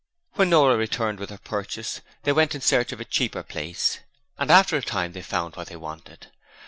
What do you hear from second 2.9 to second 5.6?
of a cheaper place and after a time they found